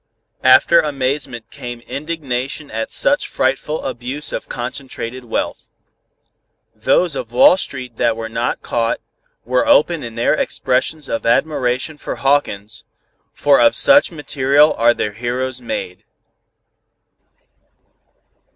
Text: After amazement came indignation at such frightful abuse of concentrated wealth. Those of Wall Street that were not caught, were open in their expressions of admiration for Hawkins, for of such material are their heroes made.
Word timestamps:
After 0.43 0.79
amazement 0.79 1.51
came 1.51 1.81
indignation 1.81 2.71
at 2.71 2.91
such 2.91 3.27
frightful 3.27 3.85
abuse 3.85 4.31
of 4.33 4.49
concentrated 4.49 5.25
wealth. 5.25 5.69
Those 6.73 7.15
of 7.15 7.31
Wall 7.31 7.55
Street 7.55 7.97
that 7.97 8.17
were 8.17 8.27
not 8.27 8.63
caught, 8.63 8.99
were 9.45 9.67
open 9.67 10.01
in 10.03 10.15
their 10.15 10.33
expressions 10.33 11.07
of 11.07 11.27
admiration 11.27 11.99
for 11.99 12.15
Hawkins, 12.15 12.83
for 13.31 13.59
of 13.59 13.75
such 13.75 14.11
material 14.11 14.73
are 14.73 14.95
their 14.95 15.11
heroes 15.13 15.61
made. 15.61 16.03